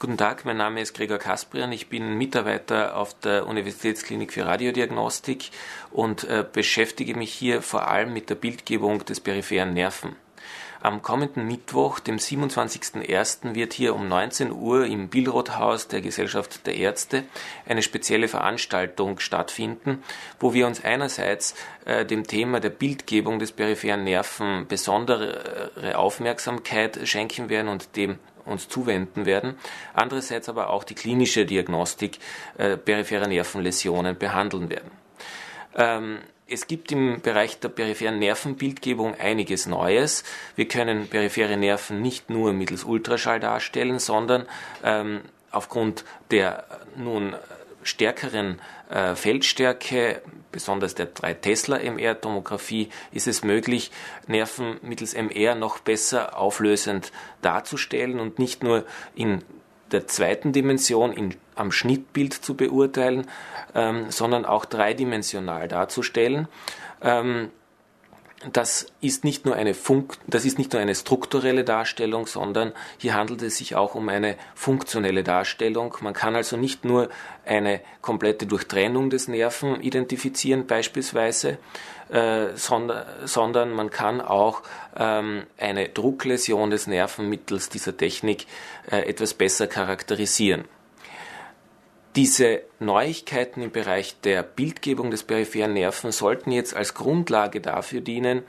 Guten 0.00 0.16
Tag, 0.16 0.46
mein 0.46 0.56
Name 0.56 0.80
ist 0.80 0.94
Gregor 0.94 1.18
Kasprian. 1.18 1.72
Ich 1.72 1.90
bin 1.90 2.16
Mitarbeiter 2.16 2.96
auf 2.96 3.12
der 3.20 3.46
Universitätsklinik 3.46 4.32
für 4.32 4.46
Radiodiagnostik 4.46 5.50
und 5.90 6.24
äh, 6.24 6.42
beschäftige 6.50 7.14
mich 7.14 7.34
hier 7.34 7.60
vor 7.60 7.86
allem 7.86 8.14
mit 8.14 8.30
der 8.30 8.36
Bildgebung 8.36 9.04
des 9.04 9.20
peripheren 9.20 9.74
Nerven. 9.74 10.16
Am 10.80 11.02
kommenden 11.02 11.46
Mittwoch, 11.46 12.00
dem 12.00 12.16
27.01., 12.16 13.54
wird 13.54 13.74
hier 13.74 13.94
um 13.94 14.08
19 14.08 14.50
Uhr 14.52 14.86
im 14.86 15.10
Billroth-Haus 15.10 15.88
der 15.88 16.00
Gesellschaft 16.00 16.66
der 16.66 16.76
Ärzte 16.76 17.24
eine 17.66 17.82
spezielle 17.82 18.28
Veranstaltung 18.28 19.18
stattfinden, 19.18 20.02
wo 20.38 20.54
wir 20.54 20.66
uns 20.66 20.82
einerseits 20.82 21.54
äh, 21.84 22.06
dem 22.06 22.26
Thema 22.26 22.60
der 22.60 22.70
Bildgebung 22.70 23.38
des 23.38 23.52
peripheren 23.52 24.04
Nerven 24.04 24.66
besondere 24.66 25.94
Aufmerksamkeit 25.94 27.06
schenken 27.06 27.50
werden 27.50 27.68
und 27.68 27.96
dem 27.96 28.18
uns 28.44 28.68
zuwenden 28.68 29.26
werden, 29.26 29.54
andererseits 29.94 30.48
aber 30.48 30.70
auch 30.70 30.84
die 30.84 30.94
klinische 30.94 31.46
Diagnostik 31.46 32.18
äh, 32.58 32.76
peripherer 32.76 33.28
Nervenläsionen 33.28 34.16
behandeln 34.16 34.70
werden. 34.70 34.90
Ähm, 35.76 36.18
es 36.52 36.66
gibt 36.66 36.90
im 36.90 37.20
Bereich 37.20 37.60
der 37.60 37.68
peripheren 37.68 38.18
Nervenbildgebung 38.18 39.14
einiges 39.14 39.66
Neues. 39.66 40.24
Wir 40.56 40.66
können 40.66 41.06
periphere 41.06 41.56
Nerven 41.56 42.02
nicht 42.02 42.28
nur 42.28 42.52
mittels 42.52 42.82
Ultraschall 42.82 43.38
darstellen, 43.38 44.00
sondern 44.00 44.46
ähm, 44.82 45.20
aufgrund 45.52 46.04
der 46.32 46.64
nun 46.96 47.36
stärkeren 47.82 48.60
äh, 48.88 49.14
Feldstärke, 49.14 50.22
besonders 50.52 50.94
der 50.94 51.06
3 51.06 51.34
Tesla 51.34 51.78
MR-Tomographie, 51.78 52.88
ist 53.12 53.28
es 53.28 53.44
möglich, 53.44 53.90
Nerven 54.26 54.78
mittels 54.82 55.14
MR 55.14 55.54
noch 55.54 55.78
besser 55.78 56.36
auflösend 56.38 57.12
darzustellen 57.42 58.20
und 58.20 58.38
nicht 58.38 58.62
nur 58.62 58.84
in 59.14 59.42
der 59.92 60.06
zweiten 60.06 60.52
Dimension 60.52 61.12
in, 61.12 61.34
am 61.54 61.72
Schnittbild 61.72 62.32
zu 62.34 62.56
beurteilen, 62.56 63.26
ähm, 63.74 64.10
sondern 64.10 64.44
auch 64.44 64.64
dreidimensional 64.64 65.68
darzustellen. 65.68 66.48
Ähm, 67.02 67.50
das 68.52 68.86
ist 69.02 69.22
nicht 69.22 69.44
nur 69.44 69.54
eine 69.54 69.74
Funk 69.74 70.16
das 70.26 70.46
ist 70.46 70.58
nicht 70.58 70.72
nur 70.72 70.80
eine 70.80 70.94
strukturelle 70.94 71.62
Darstellung, 71.62 72.26
sondern 72.26 72.72
hier 72.96 73.14
handelt 73.14 73.42
es 73.42 73.58
sich 73.58 73.76
auch 73.76 73.94
um 73.94 74.08
eine 74.08 74.36
funktionelle 74.54 75.22
Darstellung. 75.22 75.94
Man 76.00 76.14
kann 76.14 76.34
also 76.34 76.56
nicht 76.56 76.84
nur 76.84 77.10
eine 77.44 77.80
komplette 78.00 78.46
Durchtrennung 78.46 79.10
des 79.10 79.28
Nerven 79.28 79.80
identifizieren 79.82 80.66
beispielsweise, 80.66 81.58
äh, 82.10 82.48
sondern, 82.54 83.04
sondern 83.24 83.72
man 83.72 83.90
kann 83.90 84.20
auch 84.20 84.62
ähm, 84.96 85.44
eine 85.58 85.88
Druckläsion 85.90 86.70
des 86.70 86.86
Nerven 86.86 87.28
mittels 87.28 87.68
dieser 87.68 87.96
Technik 87.96 88.46
äh, 88.90 89.08
etwas 89.08 89.34
besser 89.34 89.66
charakterisieren. 89.66 90.64
Diese 92.16 92.62
Neuigkeiten 92.80 93.62
im 93.62 93.70
Bereich 93.70 94.20
der 94.20 94.42
Bildgebung 94.42 95.10
des 95.10 95.22
peripheren 95.22 95.74
Nerven 95.74 96.10
sollten 96.10 96.50
jetzt 96.50 96.74
als 96.74 96.94
Grundlage 96.94 97.60
dafür 97.60 98.00
dienen, 98.00 98.42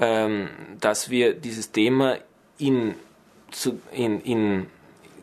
ähm, 0.00 0.48
dass 0.80 1.10
wir 1.10 1.34
dieses 1.34 1.70
Thema 1.70 2.16
in, 2.58 2.94
in, 3.92 4.20
in, 4.22 4.66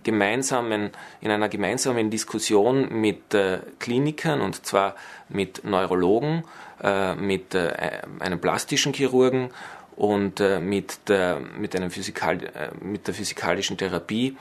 gemeinsamen, 0.03 0.91
in 1.19 1.31
einer 1.31 1.49
gemeinsamen 1.49 2.09
Diskussion 2.09 2.89
mit 3.01 3.33
äh, 3.33 3.59
Klinikern 3.79 4.41
und 4.41 4.65
zwar 4.65 4.95
mit 5.29 5.63
Neurologen, 5.63 6.43
äh, 6.81 7.15
mit 7.15 7.53
äh, 7.55 8.01
einem 8.19 8.39
plastischen 8.39 8.93
Chirurgen 8.93 9.49
und 9.95 10.39
mit, 10.39 11.09
der, 11.09 11.39
mit, 11.39 11.75
einem 11.75 11.91
Physikal, 11.91 12.39
mit 12.81 13.05
der 13.05 13.13
physikalischen 13.13 13.77
Therapie 13.77 14.35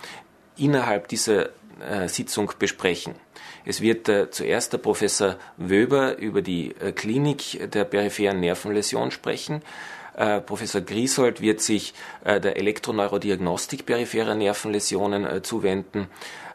innerhalb 0.56 1.08
dieser 1.08 1.50
Sitzung 2.08 2.52
besprechen. 2.58 3.14
Es 3.64 3.80
wird 3.80 4.08
äh, 4.08 4.30
zuerst 4.30 4.72
der 4.72 4.78
Professor 4.78 5.36
Wöber 5.56 6.16
über 6.18 6.42
die 6.42 6.74
äh, 6.80 6.92
Klinik 6.92 7.70
der 7.72 7.84
peripheren 7.84 8.41
Nervenläsion 8.41 9.10
sprechen. 9.10 9.62
Äh, 10.16 10.40
Professor 10.40 10.80
Griesold 10.80 11.40
wird 11.40 11.60
sich 11.60 11.94
äh, 12.24 12.40
der 12.40 12.56
Elektroneurodiagnostik 12.56 13.86
peripherer 13.86 14.34
Nervenläsionen 14.34 15.24
äh, 15.24 15.42
zuwenden. 15.42 16.08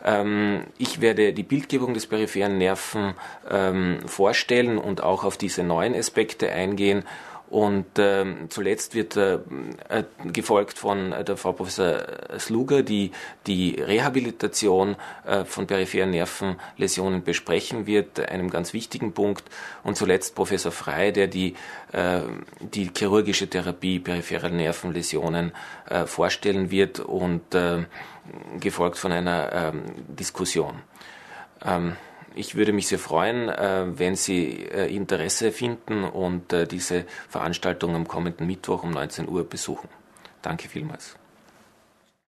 Ähm, 0.03 0.65
ich 0.77 1.01
werde 1.01 1.33
die 1.33 1.43
Bildgebung 1.43 1.93
des 1.93 2.07
peripheren 2.07 2.57
Nerven 2.57 3.13
ähm, 3.49 3.99
vorstellen 4.05 4.77
und 4.77 5.01
auch 5.01 5.23
auf 5.23 5.37
diese 5.37 5.63
neuen 5.63 5.95
Aspekte 5.95 6.51
eingehen 6.51 7.03
und 7.49 7.85
ähm, 7.97 8.47
zuletzt 8.49 8.95
wird 8.95 9.15
äh, 9.17 9.35
äh, 9.89 10.03
gefolgt 10.25 10.79
von 10.79 11.11
äh, 11.11 11.23
der 11.23 11.37
Frau 11.37 11.51
Professor 11.51 12.03
Sluger, 12.39 12.81
die 12.81 13.11
die 13.45 13.79
Rehabilitation 13.79 14.95
äh, 15.25 15.45
von 15.45 15.67
peripheren 15.67 16.09
Nervenläsionen 16.09 17.23
besprechen 17.23 17.85
wird, 17.85 18.19
einem 18.19 18.49
ganz 18.49 18.73
wichtigen 18.73 19.13
Punkt. 19.13 19.43
Und 19.83 19.95
zuletzt 19.95 20.33
Professor 20.33 20.71
Frey, 20.71 21.13
der 21.13 21.27
die, 21.27 21.55
äh, 21.91 22.21
die 22.59 22.89
chirurgische 22.95 23.47
Therapie 23.47 23.99
peripherer 23.99 24.49
Nervenläsionen 24.49 25.51
äh, 25.87 26.05
vorstellen 26.05 26.71
wird 26.71 26.99
und 26.99 27.43
gefolgt 28.59 28.97
von 28.97 29.11
einer 29.11 29.51
ähm, 29.53 29.83
Diskussion. 30.07 30.81
Ähm, 31.63 31.95
ich 32.35 32.55
würde 32.55 32.73
mich 32.73 32.87
sehr 32.87 32.99
freuen, 32.99 33.49
äh, 33.49 33.97
wenn 33.97 34.15
Sie 34.15 34.63
äh, 34.63 34.93
Interesse 34.93 35.51
finden 35.51 36.03
und 36.03 36.53
äh, 36.53 36.67
diese 36.67 37.05
Veranstaltung 37.29 37.95
am 37.95 38.07
kommenden 38.07 38.47
Mittwoch 38.47 38.83
um 38.83 38.91
19 38.91 39.27
Uhr 39.27 39.43
besuchen. 39.43 39.89
Danke 40.41 40.69
vielmals. 40.69 41.15